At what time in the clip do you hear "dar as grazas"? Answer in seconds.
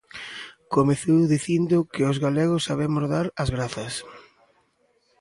3.13-3.93